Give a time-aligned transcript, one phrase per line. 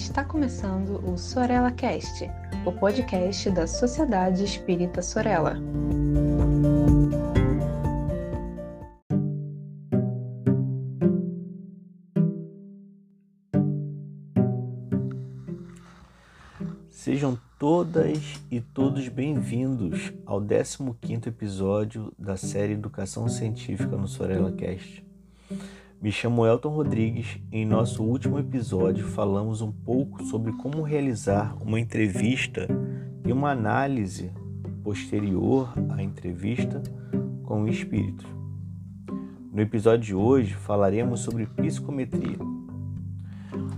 [0.00, 2.24] Está começando o Sorella Cast,
[2.64, 5.56] o podcast da Sociedade Espírita Sorella.
[16.88, 25.04] Sejam todas e todos bem-vindos ao 15º episódio da série Educação Científica no Sorella Cast.
[26.02, 31.54] Me chamo Elton Rodrigues e em nosso último episódio falamos um pouco sobre como realizar
[31.62, 32.66] uma entrevista
[33.22, 34.32] e uma análise
[34.82, 36.82] posterior à entrevista
[37.42, 38.26] com o espírito.
[39.52, 42.38] No episódio de hoje falaremos sobre psicometria.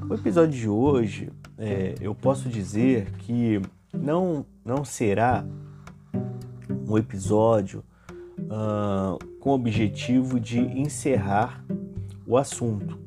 [0.09, 3.61] O episódio de hoje é, eu posso dizer que
[3.93, 5.45] não, não será
[6.89, 7.83] um episódio
[8.43, 11.65] uh, com o objetivo de encerrar
[12.33, 12.99] o assunto,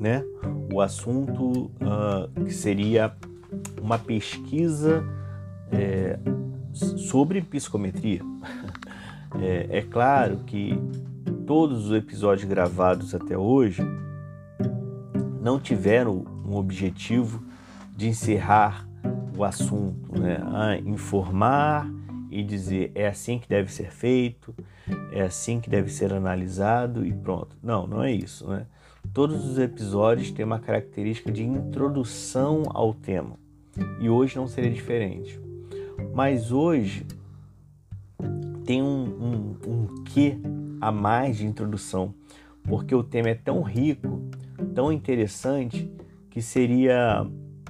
[0.00, 0.24] né?
[0.72, 3.14] O assunto uh, que seria
[3.82, 5.04] uma pesquisa
[5.70, 6.18] é,
[6.72, 8.20] sobre psicometria.
[9.38, 10.72] É, é claro que
[11.46, 13.82] todos os episódios gravados até hoje
[15.42, 17.42] não tiveram um objetivo
[17.94, 18.88] de encerrar
[19.36, 20.38] o assunto, né?
[20.42, 21.86] Ah, informar
[22.30, 24.54] e dizer é assim que deve ser feito,
[25.16, 27.56] é assim que deve ser analisado e pronto.
[27.62, 28.66] Não, não é isso, né?
[29.14, 33.38] Todos os episódios têm uma característica de introdução ao tema
[33.98, 35.40] e hoje não seria diferente.
[36.14, 37.06] Mas hoje
[38.66, 40.36] tem um, um, um quê
[40.80, 42.12] a mais de introdução,
[42.64, 44.22] porque o tema é tão rico,
[44.74, 45.90] tão interessante,
[46.28, 47.26] que seria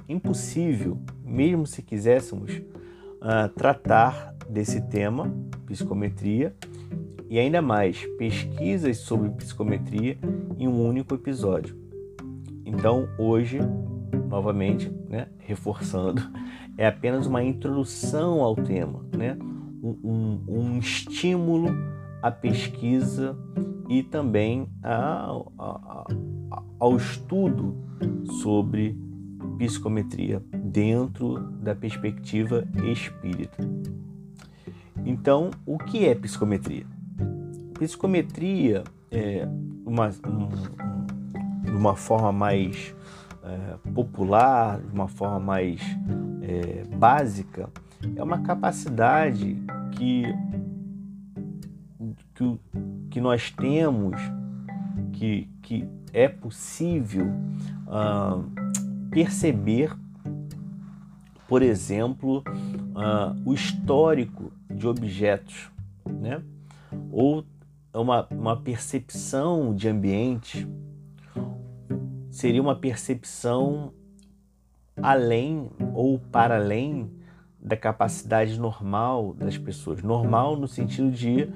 [0.09, 5.33] impossível, mesmo se quiséssemos, uh, tratar desse tema,
[5.65, 6.53] psicometria,
[7.29, 10.17] e ainda mais pesquisas sobre psicometria
[10.57, 11.75] em um único episódio.
[12.65, 13.59] Então, hoje,
[14.29, 16.21] novamente, né, reforçando,
[16.77, 19.37] é apenas uma introdução ao tema, né,
[19.81, 21.69] um, um, estímulo
[22.21, 23.37] à pesquisa
[23.89, 26.07] e também ao, ao,
[26.79, 27.75] ao estudo
[28.41, 28.97] sobre
[29.57, 33.57] psicometria dentro da perspectiva espírita.
[35.05, 36.85] Então, o que é psicometria?
[37.77, 39.47] Psicometria é
[39.85, 42.95] uma, um, uma forma mais
[43.43, 45.81] é, popular, de uma forma mais
[46.41, 47.69] é, básica,
[48.15, 49.57] é uma capacidade
[49.91, 50.23] que,
[52.33, 52.59] que,
[53.09, 54.19] que nós temos,
[55.13, 57.27] que, que é possível
[57.87, 58.41] ah,
[59.09, 59.95] perceber,
[61.47, 65.71] por exemplo, uh, o histórico de objetos,
[66.05, 66.41] né?
[67.11, 67.45] ou
[67.93, 70.67] uma, uma percepção de ambiente,
[72.29, 73.93] seria uma percepção
[75.01, 77.11] além ou para além
[77.59, 80.01] da capacidade normal das pessoas.
[80.01, 81.49] Normal no sentido de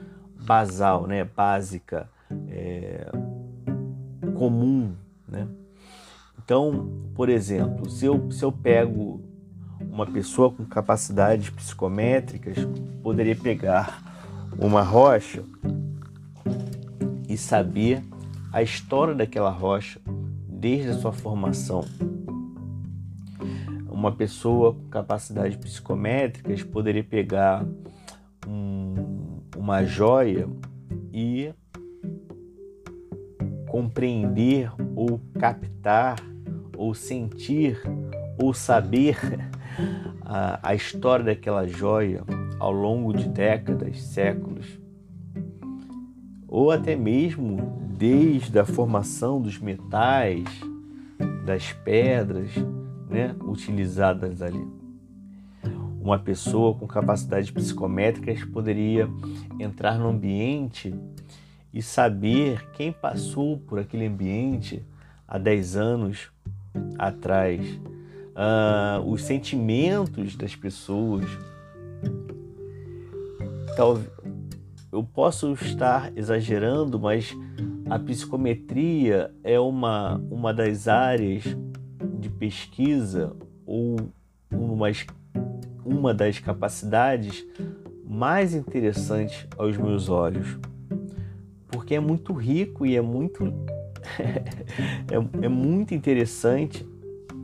[0.44, 1.24] basal, né?
[1.24, 2.09] básica,
[2.47, 3.09] é,
[4.36, 4.96] comum.
[5.28, 5.47] Né?
[6.44, 9.22] Então, por exemplo, se eu, se eu pego
[9.80, 12.58] uma pessoa com capacidades psicométricas,
[13.03, 14.02] poderia pegar
[14.59, 15.44] uma rocha
[17.31, 18.03] e saber
[18.52, 20.02] a história daquela rocha
[20.50, 21.86] desde a sua formação.
[23.90, 27.66] Uma pessoa com capacidades psicométricas poderia pegar
[28.46, 30.50] um, uma joia
[31.14, 31.53] e
[33.70, 36.18] compreender ou captar
[36.75, 37.80] ou sentir,
[38.38, 39.18] ou saber
[40.22, 42.24] a, a história daquela joia
[42.59, 44.81] ao longo de décadas, séculos,
[46.51, 47.57] ou até mesmo
[47.97, 50.44] desde a formação dos metais,
[51.45, 52.51] das pedras
[53.09, 54.67] né, utilizadas ali.
[56.01, 59.07] Uma pessoa com capacidades psicométricas poderia
[59.59, 60.94] entrar no ambiente
[61.73, 64.84] e saber quem passou por aquele ambiente
[65.26, 66.31] há 10 anos
[66.97, 67.61] atrás,
[68.35, 71.26] uh, os sentimentos das pessoas.
[74.91, 77.35] Eu posso estar exagerando, mas
[77.90, 81.43] a psicometria é uma, uma das áreas
[82.20, 83.35] de pesquisa
[83.66, 83.96] ou
[84.52, 84.88] uma,
[85.85, 87.46] uma das capacidades
[88.05, 90.59] mais interessantes aos meus olhos,
[91.70, 93.46] porque é muito rico e é muito
[94.20, 96.85] é, é muito interessante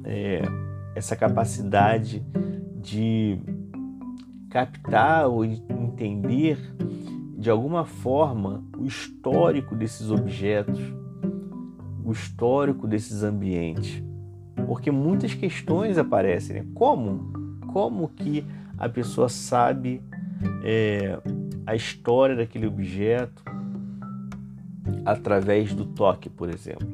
[0.04, 0.42] é,
[0.96, 2.26] essa capacidade
[2.82, 3.40] de
[4.50, 6.58] captar ou entender
[7.38, 10.80] de alguma forma o histórico desses objetos,
[12.04, 14.04] o histórico desses ambientes.
[14.66, 16.58] porque muitas questões aparecem.
[16.58, 16.68] Né?
[16.74, 17.32] Como?
[17.72, 18.44] Como que
[18.78, 20.02] a pessoa sabe
[20.64, 21.18] é,
[21.66, 23.44] a história daquele objeto
[25.06, 26.88] através do toque, por exemplo?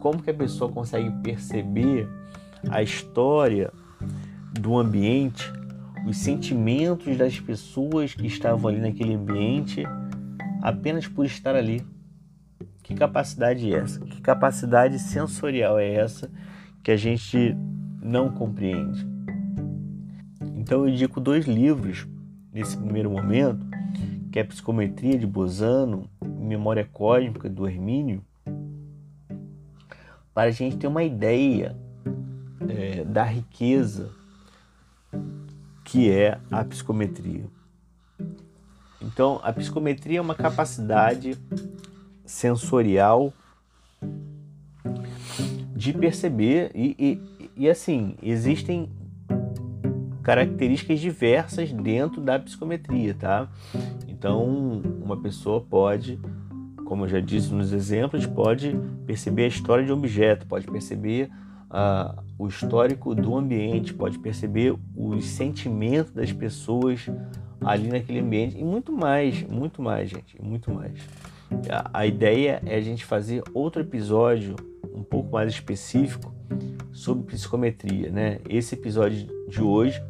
[0.00, 2.08] Como que a pessoa consegue perceber
[2.68, 3.72] a história
[4.52, 5.50] do ambiente,
[6.06, 9.82] os sentimentos das pessoas que estavam ali naquele ambiente
[10.62, 11.84] apenas por estar ali?
[12.82, 13.98] Que capacidade é essa?
[13.98, 16.30] Que capacidade sensorial é essa
[16.84, 17.56] que a gente
[18.00, 19.04] não compreende?
[20.54, 22.06] Então eu indico dois livros
[22.52, 23.66] nesse primeiro momento,
[24.30, 28.22] que é Psicometria de Bozano Memória Cósmica do Hermínio,
[30.32, 31.76] para a gente ter uma ideia
[32.68, 34.10] é, da riqueza
[35.86, 37.44] que é a psicometria.
[39.00, 41.38] Então, a psicometria é uma capacidade
[42.24, 43.32] sensorial
[45.76, 48.90] de perceber e, e, e, assim existem
[50.24, 53.48] características diversas dentro da psicometria, tá?
[54.08, 56.18] Então uma pessoa pode,
[56.84, 61.30] como eu já disse nos exemplos, pode perceber a história de um objeto, pode perceber
[61.70, 67.06] uh, o histórico do ambiente, pode perceber os sentimentos das pessoas
[67.60, 70.94] ali naquele ambiente e muito mais, muito mais, gente, muito mais.
[71.92, 74.56] A ideia é a gente fazer outro episódio
[74.94, 76.34] um pouco mais específico
[76.92, 78.40] sobre psicometria, né?
[78.48, 80.02] Esse episódio de hoje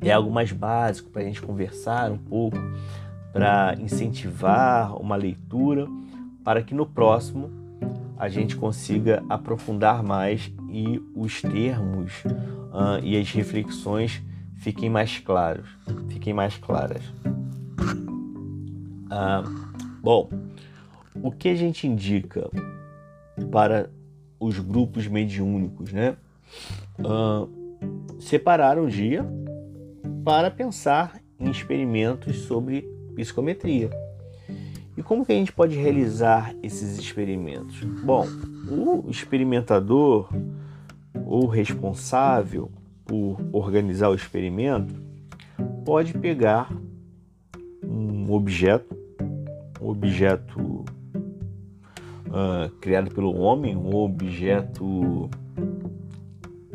[0.00, 2.56] é algo mais básico para a gente conversar um pouco,
[3.32, 5.86] para incentivar uma leitura,
[6.44, 7.50] para que no próximo
[8.18, 14.20] a gente consiga aprofundar mais e os termos uh, e as reflexões
[14.56, 15.68] fiquem mais claros,
[16.08, 17.02] fiquem mais claras.
[19.06, 19.68] Uh,
[20.00, 20.30] Bom,
[21.22, 22.48] o que a gente indica
[23.50, 23.90] para
[24.40, 26.16] os grupos mediúnicos, né?
[26.98, 29.26] Uh, separar um dia
[30.24, 32.82] para pensar em experimentos sobre
[33.14, 33.90] psicometria.
[34.98, 37.84] E como que a gente pode realizar esses experimentos?
[38.02, 38.26] Bom,
[38.68, 40.28] o experimentador
[41.24, 42.68] ou responsável
[43.04, 44.92] por organizar o experimento
[45.84, 46.72] pode pegar
[47.80, 48.98] um objeto
[49.80, 50.84] um objeto
[52.26, 55.30] uh, criado pelo homem, um objeto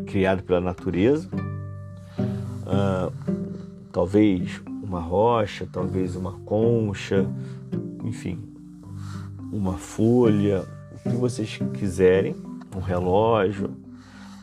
[0.06, 1.30] criado pela natureza,
[2.66, 3.12] uh,
[3.92, 7.28] talvez uma rocha, talvez uma concha,
[8.04, 8.40] enfim,
[9.52, 12.36] uma folha, o que vocês quiserem,
[12.76, 13.72] um relógio,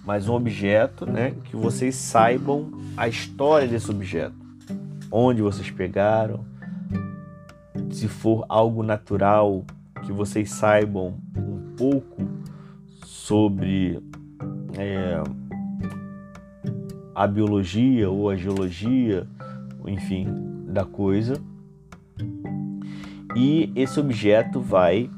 [0.05, 4.35] mas um objeto, né, que vocês saibam a história desse objeto,
[5.11, 6.45] onde vocês pegaram,
[7.91, 9.65] se for algo natural,
[10.05, 12.23] que vocês saibam um pouco
[13.05, 14.01] sobre
[14.79, 15.23] é,
[17.15, 19.27] a biologia ou a geologia,
[19.87, 20.27] enfim,
[20.67, 21.35] da coisa.
[23.37, 25.11] E esse objeto vai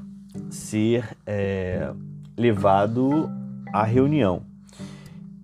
[0.50, 1.92] ser é,
[2.36, 3.30] levado
[3.72, 4.42] à reunião.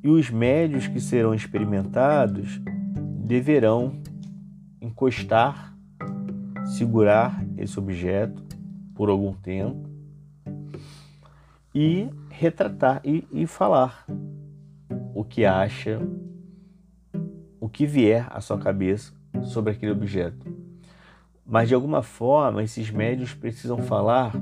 [0.02, 2.60] E os médios que serão experimentados
[3.24, 4.00] deverão
[4.80, 5.74] encostar
[6.68, 8.42] segurar esse objeto
[8.94, 9.88] por algum tempo
[11.74, 14.06] e retratar e, e falar
[15.14, 16.00] o que acha,
[17.60, 20.57] o que vier à sua cabeça sobre aquele objeto.
[21.48, 24.36] Mas de alguma forma, esses médios precisam falar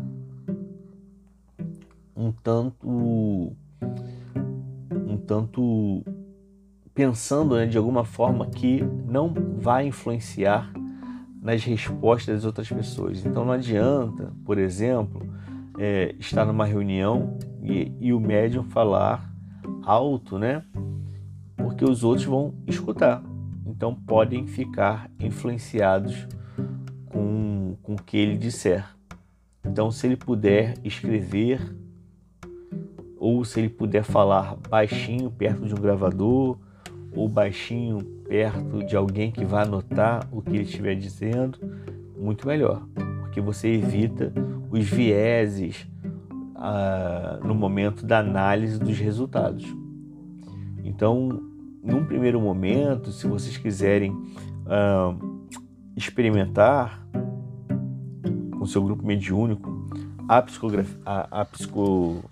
[2.17, 3.53] um tanto
[4.91, 6.03] um tanto
[6.93, 10.73] pensando né, de alguma forma que não vai influenciar
[11.41, 13.25] nas respostas das outras pessoas.
[13.25, 15.23] Então não adianta, por exemplo,
[15.79, 19.33] é, estar numa reunião e, e o médium falar
[19.85, 20.65] alto, né?
[21.57, 23.23] Porque os outros vão escutar.
[23.65, 26.27] Então podem ficar influenciados
[27.17, 28.85] com, com o que ele disser.
[29.65, 31.61] Então, se ele puder escrever
[33.19, 36.59] ou se ele puder falar baixinho perto de um gravador
[37.15, 41.59] ou baixinho perto de alguém que vai anotar o que ele estiver dizendo,
[42.17, 42.87] muito melhor,
[43.23, 44.33] porque você evita
[44.71, 45.87] os vieses
[46.55, 49.65] ah, no momento da análise dos resultados.
[50.85, 51.43] Então,
[51.83, 54.15] num primeiro momento, se vocês quiserem
[54.67, 55.15] ah,
[55.97, 57.06] experimentar
[58.67, 59.87] com seu grupo mediúnico
[60.29, 62.25] a, psicografia, a, a, psico,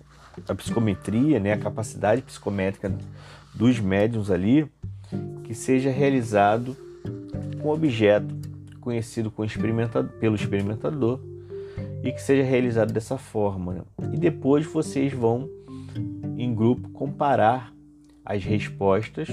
[0.47, 2.93] a psicometria, né, a capacidade psicométrica
[3.53, 4.69] dos médiums ali,
[5.45, 6.75] que seja realizado
[7.61, 8.35] com objeto
[8.81, 11.21] conhecido com experimentado, pelo experimentador
[12.03, 13.73] e que seja realizado dessa forma.
[13.73, 13.81] Né?
[14.13, 15.49] E depois vocês vão
[16.37, 17.73] em grupo, comparar
[18.25, 19.29] as respostas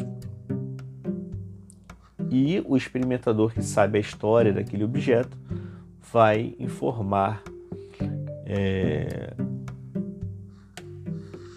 [2.30, 5.36] e o experimentador que sabe a história daquele objeto
[6.10, 7.42] vai informar
[8.44, 9.34] é,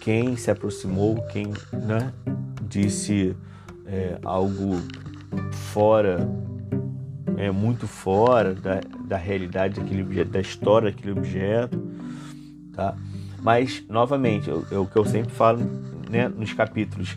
[0.00, 2.12] quem se aproximou, quem né,
[2.62, 3.36] disse
[3.86, 4.76] é, algo
[5.72, 6.28] fora,
[7.36, 11.82] é, muito fora da, da realidade daquele objeto, da história daquele objeto,
[12.72, 12.96] tá?
[13.42, 15.60] Mas, novamente, é o que eu sempre falo
[16.10, 17.16] né, nos capítulos,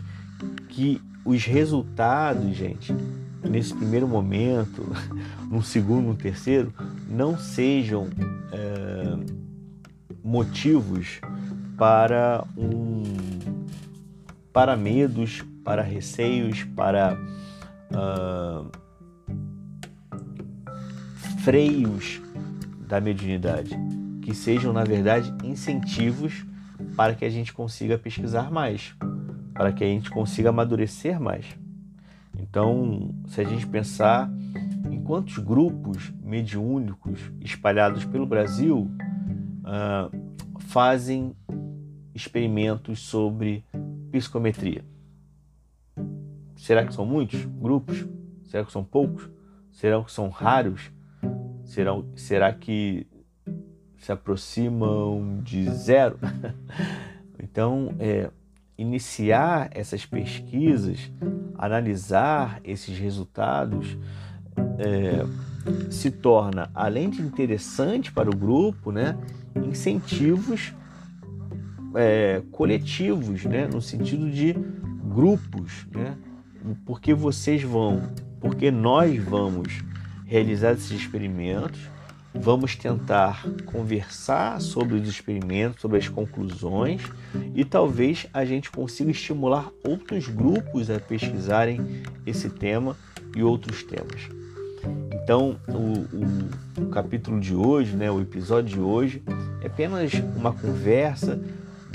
[0.68, 2.94] que os resultados, gente,
[3.48, 4.86] nesse primeiro momento,
[5.50, 6.72] no segundo, no terceiro,
[7.10, 8.08] não sejam
[8.52, 9.40] é,
[10.22, 11.20] motivos
[11.76, 13.02] para um
[14.52, 17.16] para medos, para receios, para
[17.92, 18.70] uh,
[21.44, 22.20] freios
[22.88, 23.78] da mediunidade,
[24.22, 26.44] que sejam na verdade incentivos
[26.96, 28.94] para que a gente consiga pesquisar mais,
[29.54, 31.46] para que a gente consiga amadurecer mais.
[32.38, 34.30] Então, se a gente pensar
[34.90, 38.88] em quantos grupos mediúnicos espalhados pelo Brasil
[39.64, 41.34] uh, fazem
[42.14, 43.64] experimentos sobre
[44.12, 44.84] psicometria.
[46.56, 48.06] Será que são muitos grupos?
[48.44, 49.28] Será que são poucos?
[49.72, 50.92] Será que são raros?
[51.64, 53.06] Será, será que
[53.98, 56.16] se aproximam de zero?
[57.42, 58.30] então, é,
[58.78, 61.10] iniciar essas pesquisas,
[61.56, 63.98] analisar esses resultados,
[64.78, 65.49] é,
[65.90, 69.16] se torna, além de interessante para o grupo, né,
[69.56, 70.72] incentivos
[71.94, 74.54] é, coletivos, né, no sentido de
[75.12, 76.16] grupos, né,
[76.84, 78.02] porque vocês vão,
[78.40, 79.82] porque nós vamos
[80.26, 81.80] realizar esses experimentos
[82.32, 87.02] Vamos tentar conversar sobre os experimentos, sobre as conclusões
[87.54, 91.80] e talvez a gente consiga estimular outros grupos a pesquisarem
[92.24, 92.96] esse tema
[93.36, 94.39] e outros temas.
[95.12, 99.22] Então, o, o, o capítulo de hoje, né, o episódio de hoje,
[99.62, 101.40] é apenas uma conversa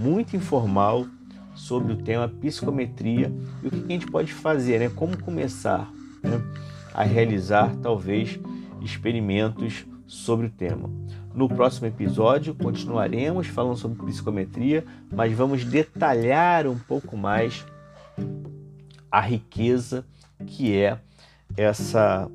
[0.02, 1.06] muito informal
[1.54, 3.32] sobre o tema psicometria
[3.64, 6.42] e o que a gente pode fazer, né, como começar né,
[6.94, 8.40] a realizar talvez
[8.82, 10.90] experimentos sobre o tema.
[11.34, 17.66] No próximo episódio continuaremos falando sobre psicometria, mas vamos detalhar um pouco mais
[19.12, 20.06] a riqueza
[20.46, 20.98] que é
[21.58, 22.30] essa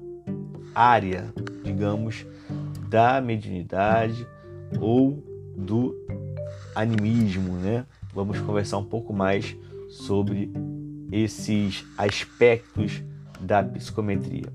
[0.74, 1.32] área,
[1.64, 2.26] digamos,
[2.88, 4.26] da mediunidade
[4.80, 5.22] ou
[5.56, 5.94] do
[6.74, 7.84] animismo, né?
[8.12, 9.56] Vamos conversar um pouco mais
[9.88, 10.50] sobre
[11.12, 13.02] esses aspectos
[13.40, 14.52] da psicometria,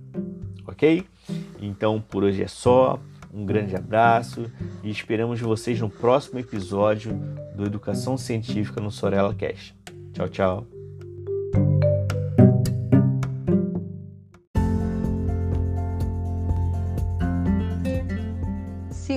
[0.65, 1.05] ok?
[1.61, 2.99] Então por hoje é só.
[3.33, 4.49] Um grande abraço
[4.81, 7.19] e esperamos vocês no próximo episódio
[7.53, 9.75] do Educação Científica no Sorella Cast.
[10.13, 10.74] Tchau, tchau.